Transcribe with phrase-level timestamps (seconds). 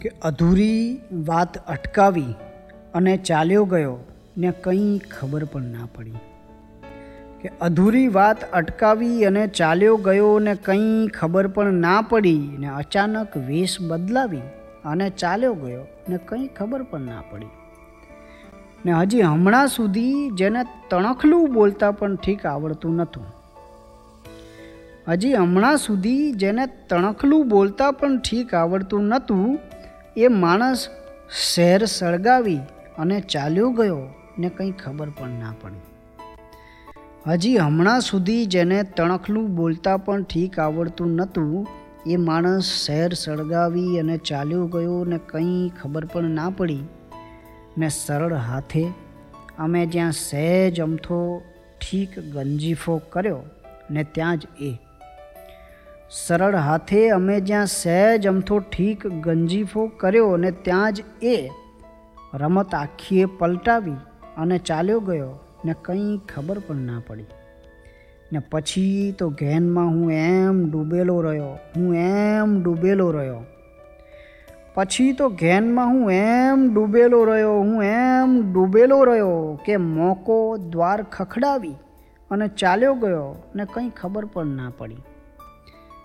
[0.00, 2.34] કે અધૂરી વાત અટકાવી
[2.94, 3.98] અને ચાલ્યો ગયો
[4.38, 6.14] ને કંઈ ખબર પણ ના પડી.
[7.42, 13.36] કે અધૂરી વાત અટકાવી અને ચાલ્યો ગયો ને કંઈ ખબર પણ ના પડી ને અચાનક
[13.36, 14.40] વેશ બદલાવી
[14.84, 17.46] અને ચાલ્યો ગયો ને કંઈ ખબર પણ ના પડી.
[18.86, 23.26] ને હજી હમણાં સુધી જેને તણખલું બોલતા પણ ઠીક આવડતું નહોતું.
[25.08, 29.58] હજી હમણાં સુધી જેને તણખલું બોલતા પણ ઠીક આવડતું નહોતું
[30.16, 30.88] એ માણસ
[31.54, 32.58] શહેર સળગાવી
[32.98, 35.80] અને ચાલ્યો ગયો ને કંઈ ખબર પણ ના પડી.
[37.26, 41.66] હજી હમણાં સુધી જેને તણખલું બોલતા પણ ઠીક આવડતું નહોતું,
[42.06, 46.82] એ માણસ શહેર સળગાવી અને ચાલ્યો ગયો ને કંઈ ખબર પણ ના પડી.
[47.78, 48.92] ને સરળ હાથે
[49.58, 51.42] અમે જ્યાં સહેજ અમથો
[51.80, 53.42] ઠીક ગંજીફો કર્યો
[53.90, 54.78] ને ત્યાં જ એ
[56.14, 61.50] સરળ હાથે અમે જ્યાં સહેજ અમથો ઠીક ગંજીફો કર્યો ને ત્યાં જ એ
[62.34, 63.92] રમત આખીએ પલટાવી
[64.36, 67.24] અને ચાલ્યો ગયો ને કંઈ ખબર પણ ના પડી.
[68.32, 73.42] ને પછી તો ઘેનમાં હું એમ ડૂબેલો રહ્યો, હું એમ ડૂબેલો રહ્યો.
[74.74, 81.74] પછી તો ઘેનમાં હું એમ ડૂબેલો રહ્યો, હું એમ ડૂબેલો રહ્યો કે મોકો દ્વાર ખખડાવી
[82.30, 85.02] અને ચાલ્યો ગયો ને કંઈ ખબર પણ ના પડી.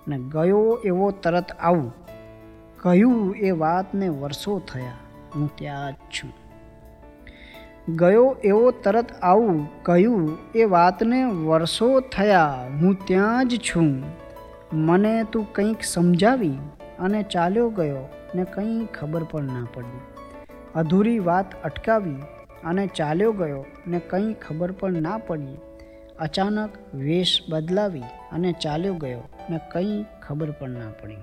[0.09, 1.93] ને ગયો એવો તરત આવું.
[2.77, 4.91] કહ્યું એ વાતને વર્ષો થયા.
[5.35, 6.33] હું ત્યાં જ છું.
[7.95, 9.83] ગયો એવો તરત આવું.
[9.83, 12.67] કહ્યું એ વાતને વર્ષો થયા.
[12.81, 14.03] હું ત્યાં જ છું.
[14.73, 16.57] મને તું કંઈક સમજાવી
[16.99, 19.99] અને ચાલ્યો ગયો ને કંઈ ખબર પણ ના પડી.
[20.75, 22.15] અધૂરી વાત અટકાવી
[22.63, 25.57] અને ચાલ્યો ગયો ને કંઈ ખબર પણ ના પડી.
[26.19, 29.29] અચાનક વેશ બદલાવી અને ચાલ્યો ગયો.
[29.49, 31.17] ને કંઈ ખબર પણ ના પડી.